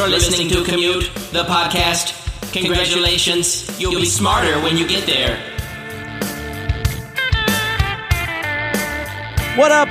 [0.00, 2.14] You're listening to Commute, the podcast.
[2.54, 5.36] Congratulations, you'll be smarter when you get there.
[9.58, 9.88] What up?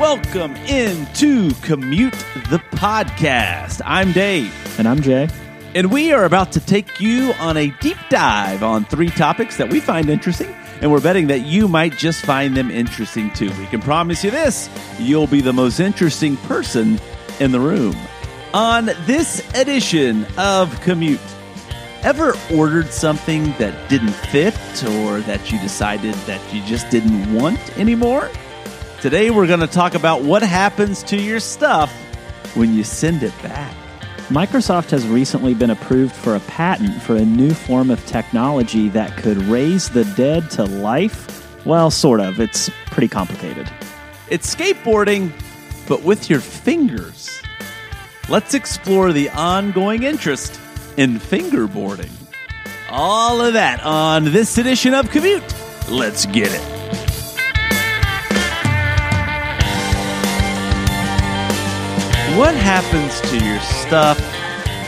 [0.00, 2.14] Welcome into Commute
[2.48, 3.82] the podcast.
[3.84, 5.28] I'm Dave, And I'm Jay.
[5.74, 9.68] and we are about to take you on a deep dive on three topics that
[9.70, 13.50] we find interesting, and we're betting that you might just find them interesting too.
[13.58, 16.98] We can promise you this you'll be the most interesting person
[17.40, 17.94] in the room.
[18.52, 21.20] On this edition of Commute,
[22.02, 27.60] ever ordered something that didn't fit or that you decided that you just didn't want
[27.78, 28.28] anymore?
[29.00, 31.92] Today, we're going to talk about what happens to your stuff
[32.56, 33.72] when you send it back.
[34.30, 39.16] Microsoft has recently been approved for a patent for a new form of technology that
[39.16, 41.64] could raise the dead to life.
[41.64, 42.40] Well, sort of.
[42.40, 43.70] It's pretty complicated.
[44.28, 45.30] It's skateboarding,
[45.86, 47.40] but with your fingers.
[48.30, 50.60] Let's explore the ongoing interest
[50.96, 52.12] in fingerboarding.
[52.88, 55.42] All of that on this edition of Commute.
[55.90, 56.60] Let's get it.
[62.38, 64.20] What happens to your stuff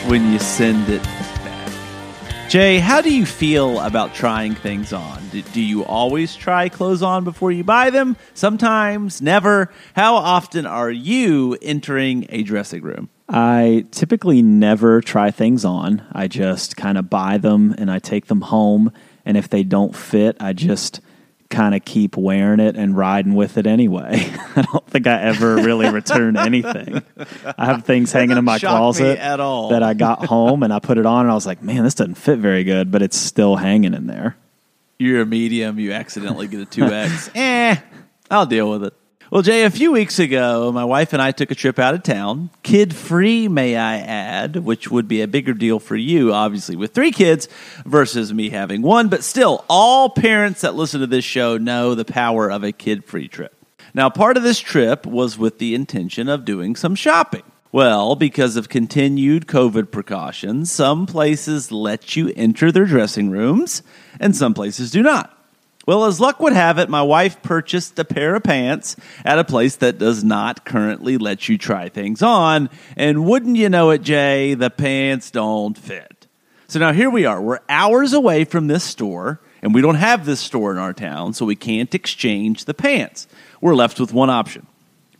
[0.08, 2.48] when you send it back?
[2.48, 5.20] Jay, how do you feel about trying things on?
[5.30, 8.16] Do, do you always try clothes on before you buy them?
[8.34, 9.72] Sometimes, never.
[9.96, 13.08] How often are you entering a dressing room?
[13.32, 16.06] I typically never try things on.
[16.12, 18.92] I just kind of buy them and I take them home.
[19.24, 21.00] And if they don't fit, I just
[21.48, 24.30] kind of keep wearing it and riding with it anyway.
[24.56, 27.02] I don't think I ever really return anything.
[27.56, 29.70] I have things hanging in my closet at all.
[29.70, 31.94] that I got home and I put it on and I was like, man, this
[31.94, 34.36] doesn't fit very good, but it's still hanging in there.
[34.98, 37.30] You're a medium, you accidentally get a 2X.
[37.34, 37.76] eh,
[38.30, 38.94] I'll deal with it.
[39.32, 42.02] Well, Jay, a few weeks ago, my wife and I took a trip out of
[42.02, 46.76] town, kid free, may I add, which would be a bigger deal for you, obviously,
[46.76, 47.48] with three kids
[47.86, 49.08] versus me having one.
[49.08, 53.06] But still, all parents that listen to this show know the power of a kid
[53.06, 53.56] free trip.
[53.94, 57.44] Now, part of this trip was with the intention of doing some shopping.
[57.72, 63.82] Well, because of continued COVID precautions, some places let you enter their dressing rooms
[64.20, 65.41] and some places do not.
[65.86, 69.44] Well, as luck would have it, my wife purchased a pair of pants at a
[69.44, 72.70] place that does not currently let you try things on.
[72.96, 76.26] And wouldn't you know it, Jay, the pants don't fit.
[76.68, 77.42] So now here we are.
[77.42, 81.34] We're hours away from this store, and we don't have this store in our town,
[81.34, 83.26] so we can't exchange the pants.
[83.60, 84.66] We're left with one option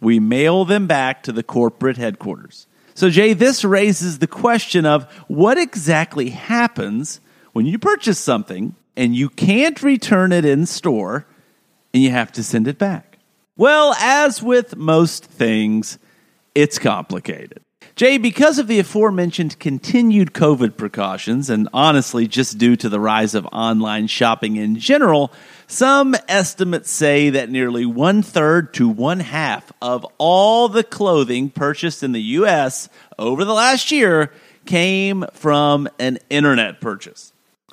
[0.02, 2.66] we mail them back to the corporate headquarters.
[2.94, 7.20] So, Jay, this raises the question of what exactly happens
[7.52, 11.26] when you purchase something and you can't return it in store
[11.94, 13.18] and you have to send it back.
[13.56, 15.98] Well, as with most things,
[16.54, 17.62] it's complicated.
[17.94, 23.34] Jay, because of the aforementioned continued COVID precautions, and honestly just due to the rise
[23.34, 25.30] of online shopping in general,
[25.66, 32.02] some estimates say that nearly one third to one half of all the clothing purchased
[32.02, 32.88] in the U.S.
[33.18, 34.32] over the last year
[34.64, 37.31] came from an internet purchase.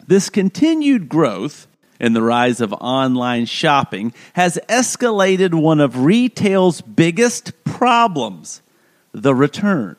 [0.09, 1.67] This continued growth
[1.99, 8.63] and the rise of online shopping has escalated one of retail's biggest problems
[9.11, 9.97] the return.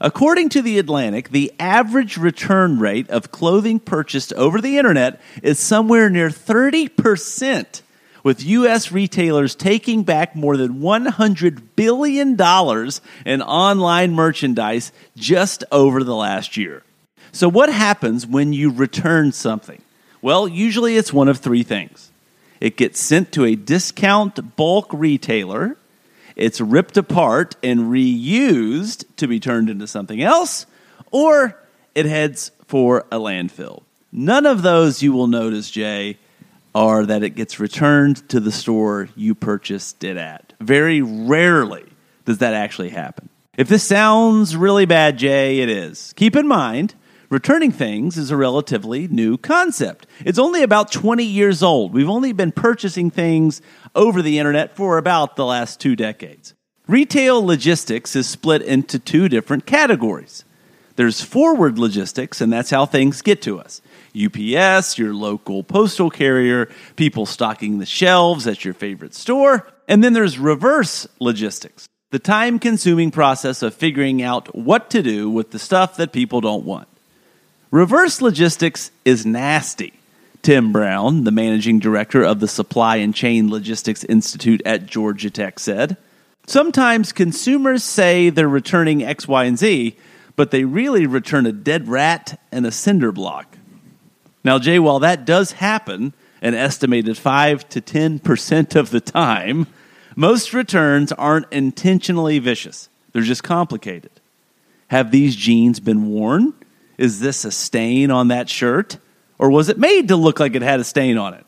[0.00, 5.58] According to The Atlantic, the average return rate of clothing purchased over the internet is
[5.58, 7.82] somewhere near 30%,
[8.22, 8.92] with U.S.
[8.92, 12.40] retailers taking back more than $100 billion
[13.26, 16.84] in online merchandise just over the last year.
[17.32, 19.80] So, what happens when you return something?
[20.20, 22.10] Well, usually it's one of three things
[22.60, 25.76] it gets sent to a discount bulk retailer,
[26.36, 30.66] it's ripped apart and reused to be turned into something else,
[31.10, 31.58] or
[31.94, 33.82] it heads for a landfill.
[34.12, 36.18] None of those you will notice, Jay,
[36.74, 40.52] are that it gets returned to the store you purchased it at.
[40.60, 41.84] Very rarely
[42.24, 43.28] does that actually happen.
[43.56, 46.12] If this sounds really bad, Jay, it is.
[46.14, 46.94] Keep in mind,
[47.32, 50.06] returning things is a relatively new concept.
[50.20, 51.94] It's only about 20 years old.
[51.94, 53.62] We've only been purchasing things
[53.94, 56.52] over the internet for about the last two decades.
[56.86, 60.44] Retail logistics is split into two different categories.
[60.96, 63.80] There's forward logistics, and that's how things get to us.
[64.14, 69.66] UPS, your local postal carrier, people stocking the shelves at your favorite store.
[69.88, 75.30] And then there's reverse logistics, the time consuming process of figuring out what to do
[75.30, 76.88] with the stuff that people don't want.
[77.72, 79.94] Reverse logistics is nasty.
[80.42, 85.58] Tim Brown, the managing director of the Supply and Chain Logistics Institute at Georgia Tech,
[85.58, 85.96] said.
[86.46, 89.96] Sometimes consumers say they're returning X, Y, and Z,
[90.36, 93.56] but they really return a dead rat and a cinder block.
[94.44, 99.66] Now, Jay, while that does happen, an estimated 5 to 10% of the time,
[100.14, 102.90] most returns aren't intentionally vicious.
[103.14, 104.10] They're just complicated.
[104.88, 106.52] Have these jeans been worn?
[107.02, 108.96] Is this a stain on that shirt?
[109.36, 111.44] Or was it made to look like it had a stain on it?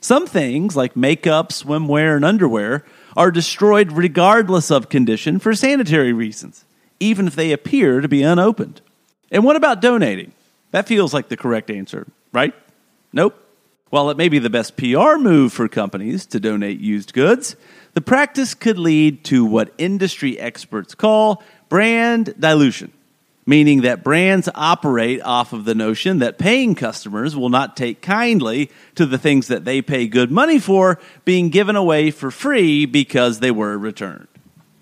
[0.00, 2.84] Some things, like makeup, swimwear, and underwear,
[3.16, 6.64] are destroyed regardless of condition for sanitary reasons,
[6.98, 8.80] even if they appear to be unopened.
[9.30, 10.32] And what about donating?
[10.72, 12.52] That feels like the correct answer, right?
[13.12, 13.40] Nope.
[13.90, 17.54] While it may be the best PR move for companies to donate used goods,
[17.94, 22.92] the practice could lead to what industry experts call brand dilution,
[23.46, 28.70] meaning that brands operate off of the notion that paying customers will not take kindly
[28.96, 33.38] to the things that they pay good money for being given away for free because
[33.38, 34.26] they were returned.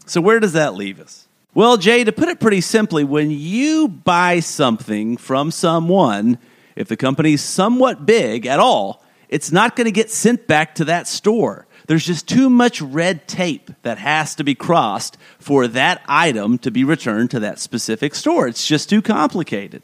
[0.07, 1.29] So, where does that leave us?
[1.55, 6.39] Well, Jay, to put it pretty simply, when you buy something from someone,
[6.75, 10.87] if the company's somewhat big at all, it's not going to get sent back to
[10.87, 11.67] that store.
[11.87, 16.71] There's just too much red tape that has to be crossed for that item to
[16.71, 18.49] be returned to that specific store.
[18.49, 19.83] It's just too complicated.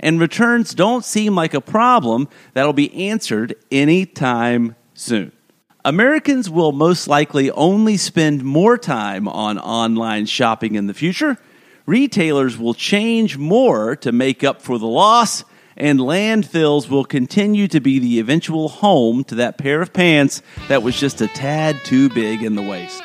[0.00, 5.32] And returns don't seem like a problem that'll be answered anytime soon.
[5.84, 11.36] Americans will most likely only spend more time on online shopping in the future.
[11.86, 15.44] Retailers will change more to make up for the loss
[15.76, 20.82] and landfills will continue to be the eventual home to that pair of pants that
[20.82, 23.02] was just a tad too big in the waist.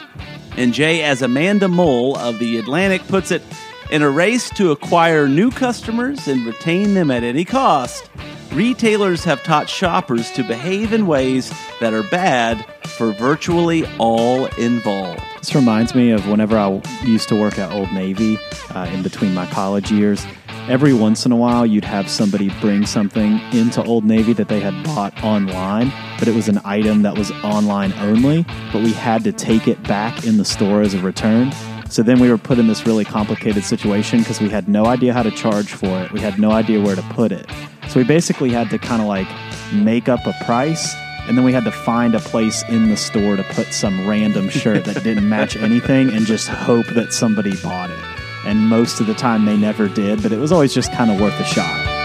[0.56, 3.44] And Jay, as Amanda Mull of The Atlantic puts it,
[3.92, 8.10] in a race to acquire new customers and retain them at any cost,
[8.52, 12.66] retailers have taught shoppers to behave in ways that are bad
[12.98, 15.22] for virtually all involved.
[15.40, 18.38] This reminds me of whenever I used to work at Old Navy
[18.72, 20.26] uh, in between my college years
[20.68, 24.60] every once in a while you'd have somebody bring something into Old Navy that they
[24.60, 28.44] had bought online, but it was an item that was online only,
[28.74, 31.54] but we had to take it back in the store as a return.
[31.90, 35.14] So then we were put in this really complicated situation because we had no idea
[35.14, 36.12] how to charge for it.
[36.12, 37.50] We had no idea where to put it.
[37.88, 39.28] So we basically had to kind of like
[39.74, 40.94] make up a price
[41.28, 44.50] and then we had to find a place in the store to put some random
[44.50, 48.17] shirt that didn't match anything and just hope that somebody bought it
[48.48, 51.20] and most of the time they never did, but it was always just kind of
[51.20, 51.98] worth a shot.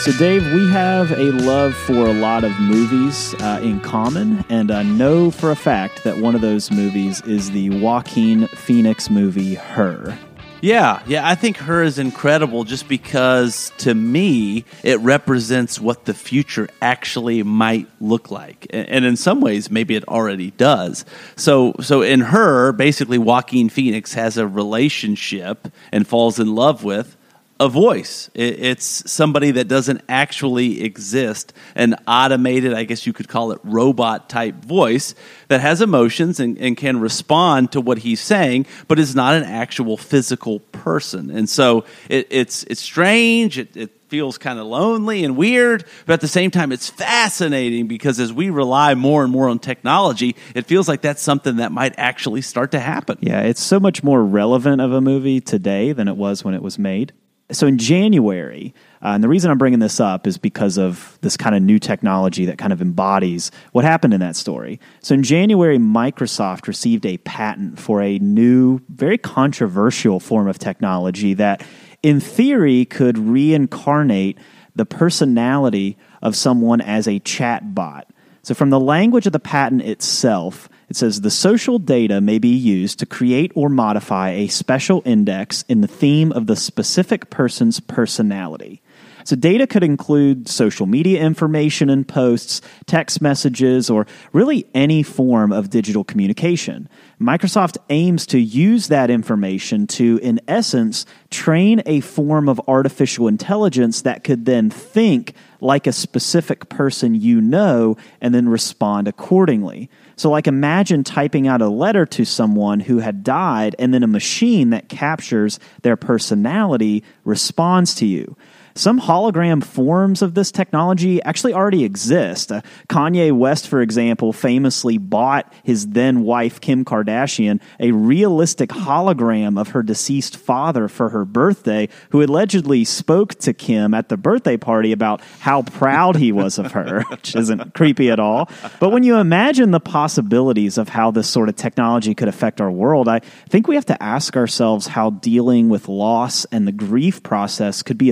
[0.00, 4.70] So, Dave, we have a love for a lot of movies uh, in common, and
[4.70, 9.54] I know for a fact that one of those movies is the Joaquin Phoenix movie,
[9.54, 10.18] Her.
[10.60, 16.14] Yeah, yeah, I think her is incredible just because to me it represents what the
[16.14, 18.66] future actually might look like.
[18.70, 21.04] And in some ways maybe it already does.
[21.36, 27.16] So so in her basically Joaquin Phoenix has a relationship and falls in love with
[27.60, 28.30] a voice.
[28.34, 34.28] It's somebody that doesn't actually exist, an automated, I guess you could call it robot
[34.28, 35.14] type voice
[35.48, 39.42] that has emotions and, and, can respond to what he's saying, but is not an
[39.42, 41.30] actual physical person.
[41.30, 43.58] And so it, it's, it's strange.
[43.58, 47.88] It, it feels kind of lonely and weird, but at the same time, it's fascinating
[47.88, 51.72] because as we rely more and more on technology, it feels like that's something that
[51.72, 53.18] might actually start to happen.
[53.20, 56.62] Yeah, it's so much more relevant of a movie today than it was when it
[56.62, 57.12] was made
[57.50, 61.36] so in January, uh, and the reason I'm bringing this up is because of this
[61.36, 64.78] kind of new technology that kind of embodies what happened in that story.
[65.00, 71.32] So in January, Microsoft received a patent for a new, very controversial form of technology
[71.34, 71.62] that,
[72.02, 74.38] in theory, could reincarnate
[74.76, 78.08] the personality of someone as a chat bot.
[78.42, 82.48] So, from the language of the patent itself, it says the social data may be
[82.54, 87.80] used to create or modify a special index in the theme of the specific person's
[87.80, 88.80] personality.
[89.28, 95.52] So, data could include social media information and posts, text messages, or really any form
[95.52, 96.88] of digital communication.
[97.20, 104.00] Microsoft aims to use that information to, in essence, train a form of artificial intelligence
[104.00, 109.90] that could then think like a specific person you know and then respond accordingly.
[110.18, 114.08] So, like, imagine typing out a letter to someone who had died, and then a
[114.08, 118.36] machine that captures their personality responds to you.
[118.78, 122.52] Some hologram forms of this technology actually already exist.
[122.52, 129.60] Uh, Kanye West, for example, famously bought his then wife, Kim Kardashian, a realistic hologram
[129.60, 134.56] of her deceased father for her birthday, who allegedly spoke to Kim at the birthday
[134.56, 138.48] party about how proud he was of her, which isn't creepy at all.
[138.78, 142.70] But when you imagine the possibilities of how this sort of technology could affect our
[142.70, 147.24] world, I think we have to ask ourselves how dealing with loss and the grief
[147.24, 148.10] process could be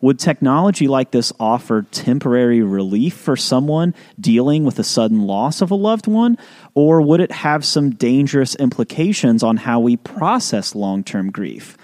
[0.00, 5.70] Would technology like this offer temporary relief for someone dealing with a sudden loss of
[5.70, 6.38] a loved one?
[6.74, 11.76] Or would it have some dangerous implications on how we process long term grief?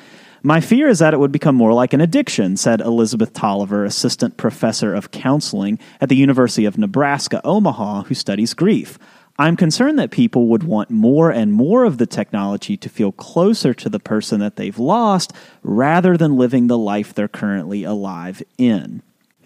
[0.44, 4.36] My fear is that it would become more like an addiction, said Elizabeth Tolliver, assistant
[4.36, 8.98] professor of counseling at the University of Nebraska, Omaha, who studies grief.
[9.38, 13.72] I'm concerned that people would want more and more of the technology to feel closer
[13.74, 19.02] to the person that they've lost rather than living the life they're currently alive in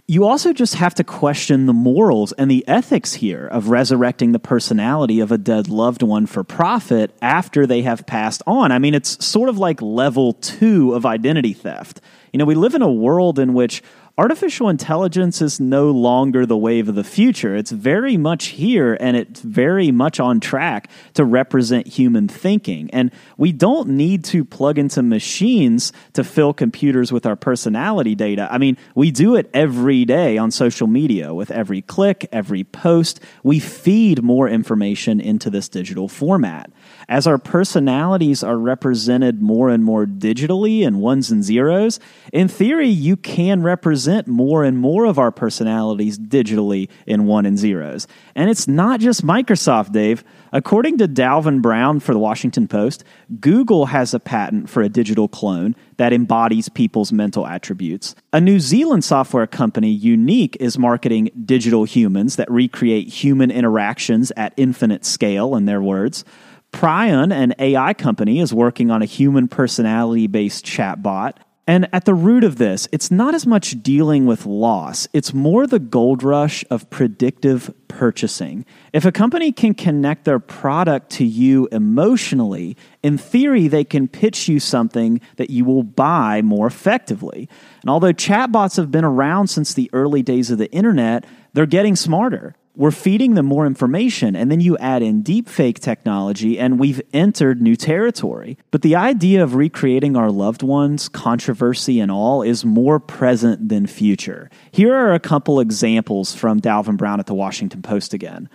[0.09, 4.39] you also just have to question the morals and the ethics here of resurrecting the
[4.39, 8.71] personality of a dead loved one for profit after they have passed on.
[8.71, 12.01] I mean, it's sort of like level two of identity theft.
[12.33, 13.83] You know, we live in a world in which
[14.19, 17.55] artificial intelligence is no longer the wave of the future.
[17.55, 22.89] It's very much here and it's very much on track to represent human thinking.
[22.93, 28.49] And we don't need to plug into machines to fill computers with our personality data.
[28.51, 33.21] I mean, we do it every day on social media with every click, every post.
[33.43, 36.71] We feed more information into this digital format
[37.09, 42.01] as our personalities are represented more and more digitally in ones and zeros,
[42.33, 47.59] in theory, you can represent more and more of our personalities digitally in one and
[47.59, 48.07] zeros.
[48.35, 50.25] And it's not just Microsoft, Dave.
[50.53, 53.05] According to Dalvin Brown for the Washington Post,
[53.41, 58.15] Google has a patent for a digital clone that embodies people's mental attributes.
[58.33, 64.55] A New Zealand software company, UneeQ, is marketing digital humans that recreate human interactions at
[64.57, 66.25] infinite scale, in their words.
[66.73, 71.33] Prion, an AI company, is working on a human personality based chatbot.
[71.69, 75.67] And at the root of this, it's not as much dealing with loss, it's more
[75.67, 78.65] the gold rush of predictive purchasing.
[78.93, 84.49] If a company can connect their product to you emotionally, in theory, they can pitch
[84.49, 87.49] you something that you will buy more effectively.
[87.81, 91.97] And although chatbots have been around since the early days of the internet, they're getting
[91.97, 97.01] smarter we're feeding them more information and then you add in deepfake technology and we've
[97.13, 98.59] entered new territory.
[98.71, 103.87] But the idea of recreating our loved ones controversy and all is more present than
[103.87, 104.51] future.
[104.71, 108.49] Here are a couple examples from dalvin brown at the washington post again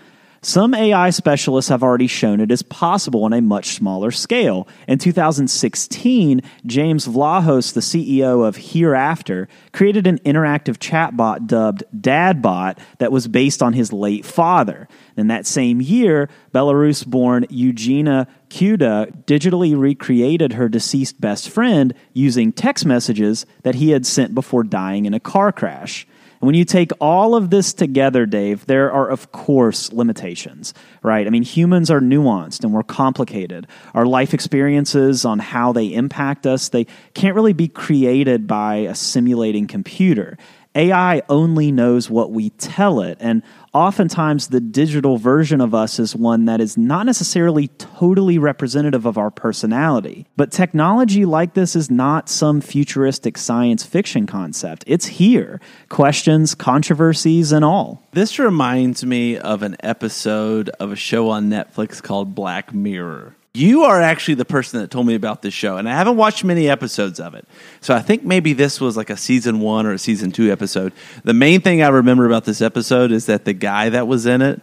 [0.43, 4.67] some AI specialists have already shown it is possible on a much smaller scale.
[4.87, 13.11] In 2016, James Vlahos, the CEO of Hereafter, created an interactive chatbot dubbed DadBot that
[13.11, 14.87] was based on his late father.
[15.15, 22.51] In that same year, Belarus born Eugenia Kuyda digitally recreated her deceased best friend using
[22.51, 26.07] text messages that he had sent before dying in a car crash.
[26.41, 31.27] And when you take all of this together, Dave, there are, of course, limitations, right?
[31.27, 33.67] I mean, humans are nuanced and we're complicated.
[33.93, 38.95] Our life experiences on how they impact us, they can't really be created by a
[38.95, 40.35] simulating computer.
[40.75, 43.17] AI only knows what we tell it.
[43.19, 49.05] And oftentimes, the digital version of us is one that is not necessarily totally representative
[49.05, 50.27] of our personality.
[50.37, 54.83] But technology like this is not some futuristic science fiction concept.
[54.87, 55.59] It's here.
[55.89, 58.01] Questions, controversies, and all.
[58.13, 63.35] This reminds me of an episode of a show on Netflix called Black Mirror.
[63.53, 66.45] You are actually the person that told me about this show, and I haven't watched
[66.45, 67.45] many episodes of it.
[67.81, 70.93] So I think maybe this was like a season one or a season two episode.
[71.25, 74.41] The main thing I remember about this episode is that the guy that was in
[74.41, 74.61] it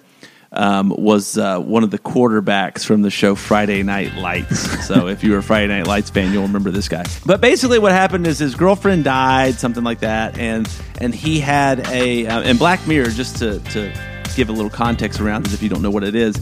[0.52, 4.86] um, was uh, one of the quarterbacks from the show Friday Night Lights.
[4.86, 7.04] so if you were a Friday Night Lights fan, you'll remember this guy.
[7.26, 10.66] But basically, what happened is his girlfriend died, something like that, and
[10.98, 13.92] and he had a uh, in Black Mirror just to to
[14.38, 16.34] give a little context around this if you don't know what it is.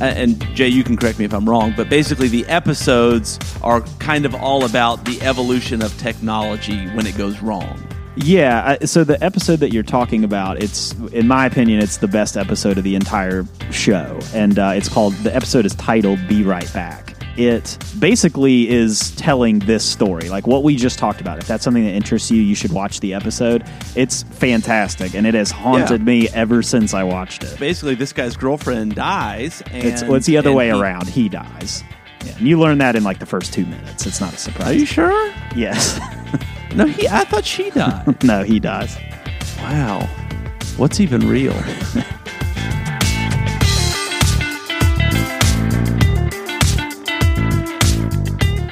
[0.00, 4.26] And Jay, you can correct me if I'm wrong, but basically the episodes are kind
[4.26, 7.80] of all about the evolution of technology when it goes wrong.
[8.16, 12.36] Yeah, so the episode that you're talking about, it's in my opinion, it's the best
[12.36, 15.14] episode of the entire show, and uh, it's called.
[15.24, 20.62] The episode is titled "Be Right Back." It basically is telling this story, like what
[20.62, 21.38] we just talked about.
[21.38, 23.64] If that's something that interests you, you should watch the episode.
[23.96, 26.06] It's fantastic, and it has haunted yeah.
[26.06, 27.58] me ever since I watched it.
[27.58, 29.62] Basically, this guy's girlfriend dies.
[29.70, 31.08] And, it's, well, it's the other way he, around.
[31.08, 31.82] He dies.
[32.24, 34.06] Yeah, and you learn that in like the first two minutes.
[34.06, 34.68] It's not a surprise.
[34.68, 35.32] Are you sure?
[35.56, 36.00] Yes.
[36.74, 37.06] No, he.
[37.06, 38.20] I thought she died.
[38.24, 38.96] No, he dies.
[39.58, 40.08] wow.
[40.76, 41.54] What's even real?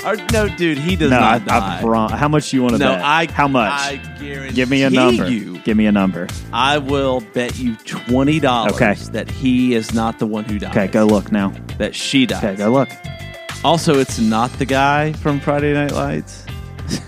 [0.04, 1.78] Or, no, dude, he does No, I, not die.
[1.78, 3.02] I prom- How much do you want to no, bet?
[3.04, 3.26] I.
[3.30, 3.70] How much?
[3.72, 5.30] I guarantee Give me a number.
[5.30, 6.26] You, Give me a number.
[6.52, 8.94] I will bet you twenty dollars Okay.
[9.12, 10.70] that he is not the one who died.
[10.72, 11.52] Okay, go look now.
[11.78, 12.42] That she died.
[12.44, 12.88] Okay, go look.
[13.64, 16.44] Also, it's not the guy from Friday Night Lights.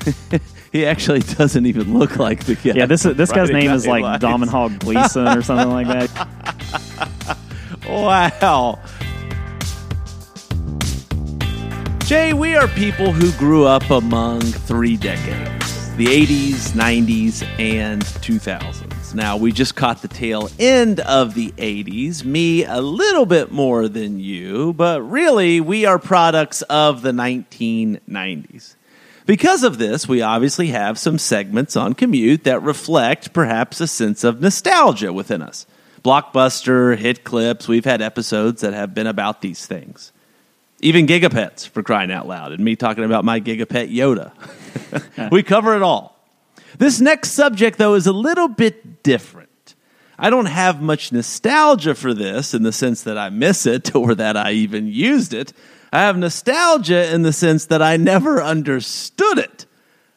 [0.73, 2.73] he actually doesn't even look like the guy.
[2.77, 4.25] Yeah, this from this guy's Friday name is Night like Lights.
[4.25, 7.39] Domenhog Gleeson or something like that.
[7.87, 8.79] Wow.
[12.05, 19.15] Jay, we are people who grew up among three decades the 80s, 90s, and 2000s.
[19.15, 23.89] Now, we just caught the tail end of the 80s, me a little bit more
[23.89, 28.75] than you, but really, we are products of the 1990s.
[29.25, 34.25] Because of this, we obviously have some segments on commute that reflect perhaps a sense
[34.25, 35.65] of nostalgia within us.
[36.03, 40.13] Blockbuster, hit clips, we've had episodes that have been about these things.
[40.85, 44.33] Even gigapets for crying out loud, and me talking about my gigapet Yoda.
[45.33, 46.15] we cover it all.
[46.77, 49.75] This next subject, though, is a little bit different.
[50.19, 54.15] I don't have much nostalgia for this in the sense that I miss it or
[54.15, 55.55] that I even used it.
[55.91, 59.65] I have nostalgia in the sense that I never understood it.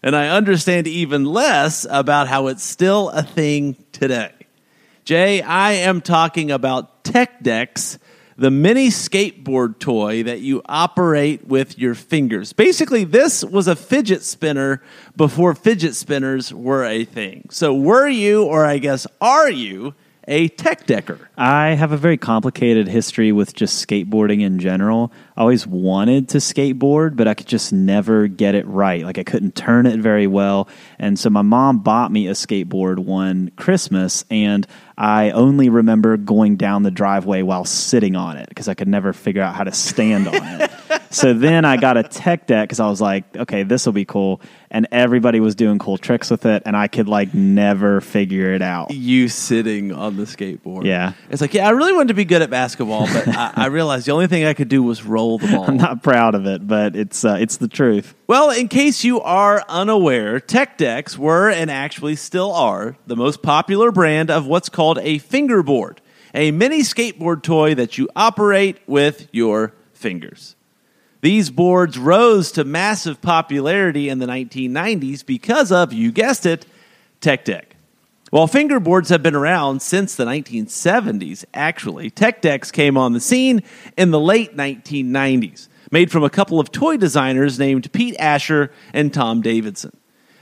[0.04, 4.34] And I understand even less about how it's still a thing today.
[5.06, 8.00] Jay, I am talking about Tech Decks,
[8.38, 12.54] the mini skateboard toy that you operate with your fingers.
[12.54, 14.82] Basically, this was a fidget spinner
[15.16, 17.48] before fidget spinners were a thing.
[17.50, 19.96] So, were you, or I guess are you,
[20.28, 21.30] a Tech Decker?
[21.38, 25.12] I have a very complicated history with just skateboarding in general.
[25.36, 29.04] I always wanted to skateboard, but I could just never get it right.
[29.04, 30.68] Like I couldn't turn it very well.
[31.00, 34.68] And so my mom bought me a skateboard one Christmas, and
[34.98, 39.14] I only remember going down the driveway while sitting on it because I could never
[39.14, 40.72] figure out how to stand on it.
[41.18, 44.06] so then I got a tech deck because I was like, okay, this will be
[44.06, 44.42] cool.
[44.70, 48.62] And everybody was doing cool tricks with it, and I could like never figure it
[48.62, 48.92] out.
[48.92, 50.86] You sitting on the skateboard.
[50.86, 51.14] Yeah.
[51.30, 54.08] It's like, yeah, I really wanted to be good at basketball, but I, I realized
[54.08, 55.64] the only thing I could do was roll the ball.
[55.68, 58.14] I'm not proud of it, but it's uh, it's the truth.
[58.28, 63.42] Well, in case you are unaware, Tech Decks were and actually still are the most
[63.42, 66.02] popular brand of what's called a fingerboard,
[66.34, 70.57] a mini skateboard toy that you operate with your fingers.
[71.22, 76.66] These boards rose to massive popularity in the 1990s because of, you guessed it,
[77.22, 77.76] Tech Deck.
[78.30, 83.64] While fingerboards have been around since the 1970s, actually, Tech Decks came on the scene
[83.98, 89.14] in the late 1990s, made from a couple of toy designers named Pete Asher and
[89.14, 89.96] Tom Davidson.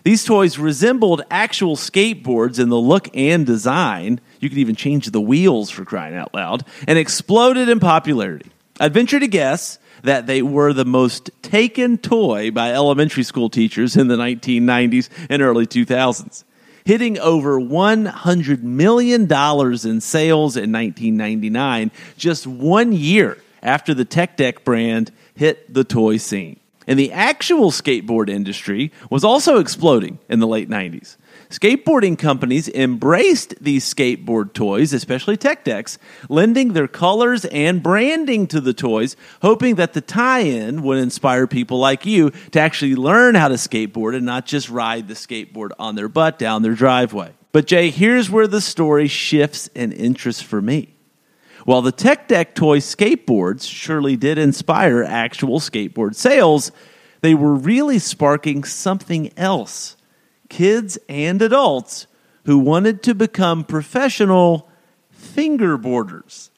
[0.03, 4.19] These toys resembled actual skateboards in the look and design.
[4.39, 8.51] You could even change the wheels for crying out loud, and exploded in popularity.
[8.79, 13.95] I'd venture to guess that they were the most taken toy by elementary school teachers
[13.97, 16.43] in the 1990s and early 2000s
[16.85, 24.63] hitting over $100 million in sales in 1999, just one year after the Tech Deck
[24.63, 26.59] brand hit the toy scene.
[26.87, 31.17] And the actual skateboard industry was also exploding in the late 90s.
[31.55, 38.59] Skateboarding companies embraced these skateboard toys, especially Tech Decks, lending their colors and branding to
[38.59, 43.35] the toys, hoping that the tie in would inspire people like you to actually learn
[43.35, 47.31] how to skateboard and not just ride the skateboard on their butt down their driveway.
[47.53, 50.93] But, Jay, here's where the story shifts in interest for me.
[51.63, 56.73] While the Tech Deck toy skateboards surely did inspire actual skateboard sales,
[57.21, 59.95] they were really sparking something else
[60.49, 62.07] kids and adults
[62.45, 64.69] who wanted to become professional
[65.17, 66.49] fingerboarders.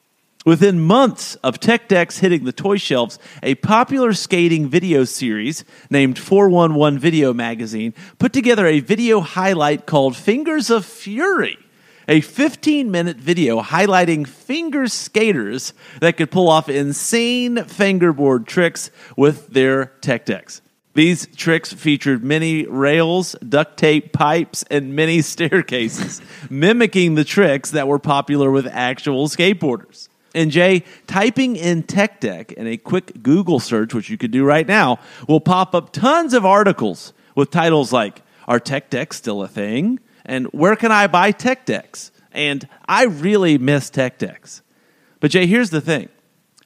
[0.46, 6.18] Within months of Tech Decks hitting the toy shelves, a popular skating video series named
[6.18, 11.58] 411 Video Magazine put together a video highlight called Fingers of Fury,
[12.06, 19.48] a 15 minute video highlighting finger skaters that could pull off insane fingerboard tricks with
[19.48, 20.62] their Tech Decks.
[20.98, 27.86] These tricks featured many rails, duct tape pipes, and many staircases, mimicking the tricks that
[27.86, 30.08] were popular with actual skateboarders.
[30.34, 34.44] And Jay, typing in Tech Deck in a quick Google search, which you could do
[34.44, 39.40] right now, will pop up tons of articles with titles like Are Tech Decks Still
[39.40, 40.00] a Thing?
[40.24, 42.10] And Where Can I Buy Tech Decks?
[42.32, 44.62] And I really miss Tech Decks.
[45.20, 46.08] But Jay, here's the thing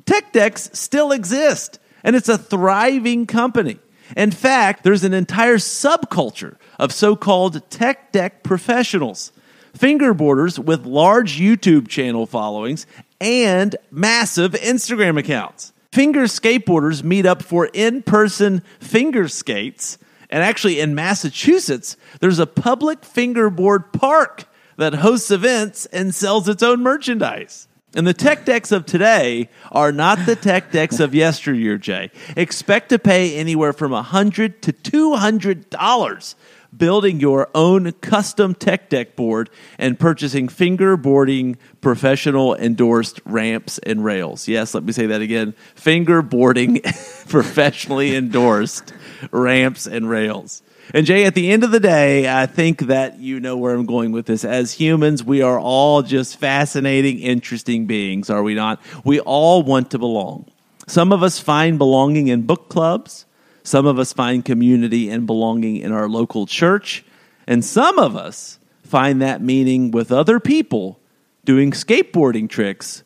[0.06, 3.78] Tech Decks still exist, and it's a thriving company.
[4.16, 9.32] In fact, there's an entire subculture of so called tech deck professionals,
[9.76, 12.86] fingerboarders with large YouTube channel followings
[13.20, 15.72] and massive Instagram accounts.
[15.92, 19.98] Finger skateboarders meet up for in person finger skates.
[20.30, 24.44] And actually, in Massachusetts, there's a public fingerboard park
[24.78, 27.68] that hosts events and sells its own merchandise.
[27.94, 32.10] And the tech decks of today are not the tech decks of yesteryear, Jay.
[32.36, 36.34] Expect to pay anywhere from 100 to $200
[36.76, 44.48] building your own custom tech deck board and purchasing fingerboarding professional endorsed ramps and rails.
[44.48, 45.54] Yes, let me say that again.
[45.76, 46.82] Fingerboarding
[47.28, 48.92] professionally endorsed
[49.30, 50.62] ramps and rails.
[50.94, 53.86] And Jay, at the end of the day, I think that you know where I'm
[53.86, 54.44] going with this.
[54.44, 58.80] As humans, we are all just fascinating, interesting beings, are we not?
[59.04, 60.50] We all want to belong.
[60.86, 63.24] Some of us find belonging in book clubs.
[63.62, 67.04] Some of us find community and belonging in our local church.
[67.46, 71.00] And some of us find that meaning with other people
[71.44, 73.02] doing skateboarding tricks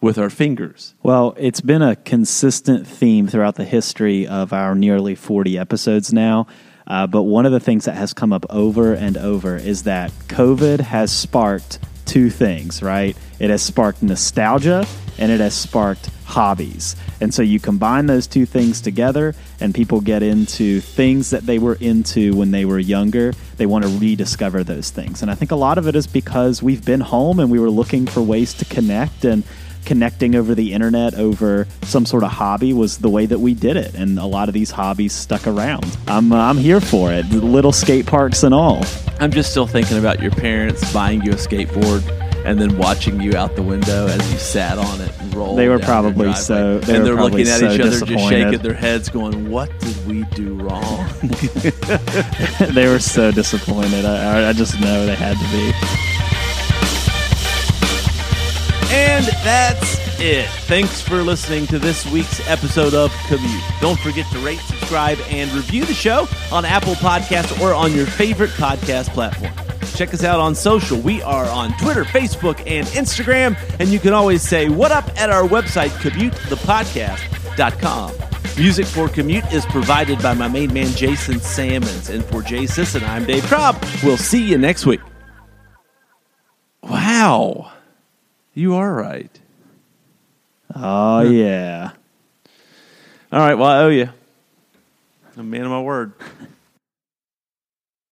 [0.00, 0.94] with our fingers.
[1.02, 6.46] Well, it's been a consistent theme throughout the history of our nearly 40 episodes now.
[6.88, 10.10] Uh, but one of the things that has come up over and over is that
[10.28, 13.16] COVID has sparked two things, right?
[13.38, 14.86] It has sparked nostalgia
[15.18, 16.94] and it has sparked hobbies.
[17.20, 21.58] And so you combine those two things together, and people get into things that they
[21.58, 23.32] were into when they were younger.
[23.56, 25.22] They want to rediscover those things.
[25.22, 27.70] And I think a lot of it is because we've been home and we were
[27.70, 29.42] looking for ways to connect and
[29.86, 33.74] connecting over the internet over some sort of hobby was the way that we did
[33.76, 37.24] it and a lot of these hobbies stuck around i'm, uh, I'm here for it
[37.30, 38.82] little skate parks and all
[39.20, 43.34] I'm just still thinking about your parents buying you a skateboard and then watching you
[43.36, 45.58] out the window as you sat on it and rolled.
[45.58, 48.74] They were probably so- they and they're looking at so each other, just shaking their
[48.74, 51.06] heads, going, "What did we do wrong?"
[52.72, 55.72] they were so disappointed I, I- I just know they had to be
[58.90, 60.48] And that's it.
[60.66, 63.62] Thanks for listening to this week's episode of Commute.
[63.82, 68.06] Don't forget to rate, subscribe, and review the show on Apple Podcasts or on your
[68.06, 69.52] favorite podcast platform.
[69.98, 71.00] Check us out on social.
[71.00, 73.56] We are on Twitter, Facebook, and Instagram.
[73.80, 78.12] And you can always say what up at our website, commutethepodcast.com.
[78.56, 82.10] Music for Commute is provided by my main man, Jason Sammons.
[82.10, 83.84] And for Jay Sisson, I'm Dave Cobb.
[84.04, 85.00] We'll see you next week.
[86.80, 87.72] Wow.
[88.54, 89.36] You are right.
[90.76, 91.90] oh yeah
[93.32, 93.54] All right.
[93.54, 94.08] Well, I owe you.
[95.34, 96.12] I'm a man of my word.